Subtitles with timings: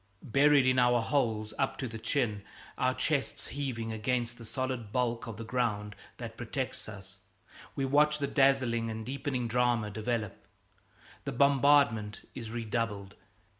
[0.23, 2.41] Buried in our holes up to the chin,
[2.75, 7.19] our chests heaving against the solid bulk of the ground that protects us,
[7.75, 10.43] we watch the dazzling and deepening drama develop.
[11.25, 13.13] The bombardment is redoubled.